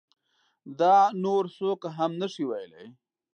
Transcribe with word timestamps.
دا 0.79 0.97
نور 1.23 1.43
څوک 1.57 1.79
هم 1.97 2.11
نشي 2.21 2.43
ویلی. 2.47 2.85